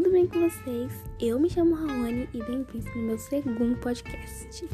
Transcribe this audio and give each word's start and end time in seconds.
bem 0.00 0.26
com 0.28 0.48
vocês? 0.48 1.04
Eu 1.20 1.40
me 1.40 1.50
chamo 1.50 1.74
Raoni 1.74 2.28
e 2.32 2.38
bem-vindos 2.38 2.94
no 2.94 3.02
meu 3.02 3.18
segundo 3.18 3.76
podcast. 3.78 4.64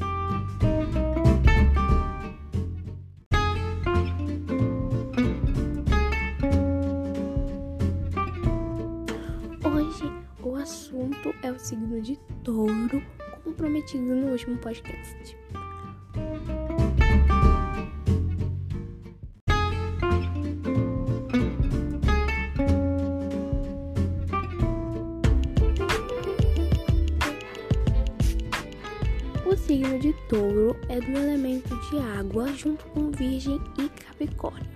Hoje 9.65 10.13
o 10.43 10.55
assunto 10.57 11.35
é 11.43 11.51
o 11.51 11.59
signo 11.59 12.03
de 12.03 12.17
touro, 12.45 13.03
como 13.43 13.57
prometido 13.57 14.15
no 14.15 14.31
último 14.31 14.59
podcast. 14.59 15.37
O 29.55 29.57
signo 29.57 30.01
de 30.01 30.13
touro 30.29 30.77
é 30.89 31.01
do 31.01 31.17
elemento 31.17 31.77
de 31.89 31.99
água, 32.19 32.49
junto 32.55 32.85
com 32.87 33.13
Virgem 33.13 33.61
e 33.79 33.89
Capricórnio. 33.89 34.69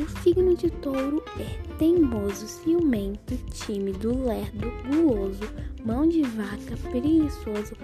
O 0.00 0.20
signo 0.20 0.56
de 0.56 0.68
touro 0.68 1.22
é 1.38 1.76
teimoso, 1.76 2.48
ciumento, 2.48 3.36
tímido, 3.52 4.26
lerdo, 4.26 4.66
guloso, 4.88 5.44
mão 5.84 6.08
de 6.08 6.22
vaca, 6.22 6.76
preguiçoso, 6.90 7.76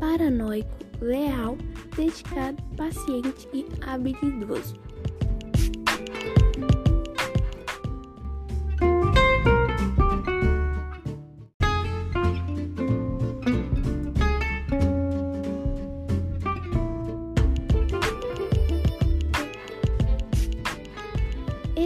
paranoico, 0.00 0.70
leal, 1.02 1.58
dedicado, 1.94 2.62
paciente 2.78 3.46
e 3.52 3.66
habilidoso. 3.82 4.76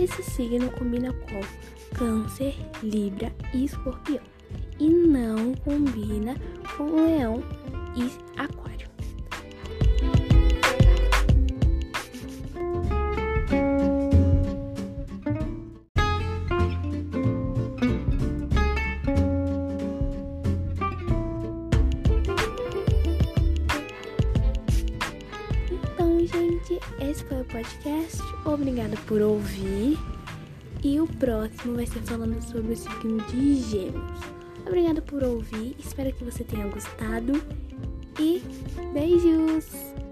Esse 0.09 0.23
signo 0.23 0.71
combina 0.71 1.13
com 1.13 1.41
Câncer, 1.95 2.55
Libra 2.83 3.31
e 3.53 3.65
Escorpião, 3.65 4.23
e 4.81 4.89
não 4.89 5.55
combina 5.57 6.35
com 6.77 6.97
Leão 6.97 7.43
e 7.95 8.11
Aquário. 8.41 8.68
Gente, 26.29 26.79
esse 27.01 27.25
foi 27.25 27.41
o 27.41 27.45
podcast. 27.45 28.19
Obrigada 28.45 28.97
por 29.07 29.21
ouvir. 29.21 29.99
E 30.83 31.01
o 31.01 31.07
próximo 31.07 31.75
vai 31.75 31.87
ser 31.87 32.01
falando 32.03 32.41
sobre 32.43 32.73
o 32.73 32.77
signo 32.77 33.21
de 33.27 33.57
Gêmeos. 33.57 34.21
Obrigada 34.67 35.03
por 35.03 35.25
ouvir. 35.25 35.75
Espero 35.79 36.13
que 36.15 36.25
você 36.25 36.45
tenha 36.45 36.69
gostado. 36.69 37.43
E 38.21 38.43
beijos! 38.93 40.08